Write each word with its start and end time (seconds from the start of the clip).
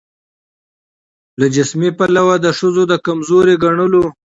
له 1.39 1.47
جسمي 1.55 1.89
پلوه 1.97 2.35
د 2.41 2.47
ښځو 2.57 2.83
د 2.91 2.93
کمزوري 3.05 3.55
ګڼلو 3.63 4.05